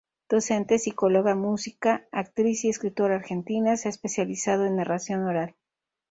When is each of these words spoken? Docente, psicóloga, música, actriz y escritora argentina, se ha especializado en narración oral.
Docente, 0.29 0.79
psicóloga, 0.79 1.35
música, 1.35 2.07
actriz 2.11 2.65
y 2.65 2.69
escritora 2.69 3.17
argentina, 3.17 3.77
se 3.77 3.87
ha 3.87 3.91
especializado 3.91 4.65
en 4.65 4.77
narración 4.77 5.21
oral. 5.27 5.53